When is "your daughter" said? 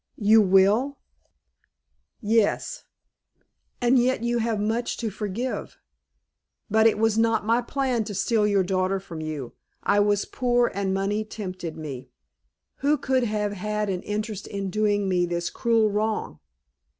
8.47-8.99